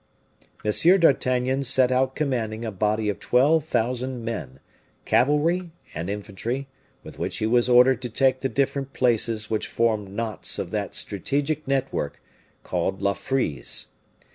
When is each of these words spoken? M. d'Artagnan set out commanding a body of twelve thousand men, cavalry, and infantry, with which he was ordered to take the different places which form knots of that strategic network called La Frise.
M. 0.65 0.99
d'Artagnan 0.99 1.61
set 1.61 1.91
out 1.91 2.15
commanding 2.15 2.65
a 2.65 2.71
body 2.71 3.07
of 3.07 3.19
twelve 3.19 3.63
thousand 3.65 4.25
men, 4.25 4.59
cavalry, 5.05 5.69
and 5.93 6.09
infantry, 6.09 6.67
with 7.03 7.19
which 7.19 7.37
he 7.37 7.45
was 7.45 7.69
ordered 7.69 8.01
to 8.01 8.09
take 8.09 8.39
the 8.39 8.49
different 8.49 8.93
places 8.93 9.51
which 9.51 9.67
form 9.67 10.15
knots 10.15 10.57
of 10.57 10.71
that 10.71 10.95
strategic 10.95 11.67
network 11.67 12.19
called 12.63 12.99
La 12.99 13.13
Frise. 13.13 13.89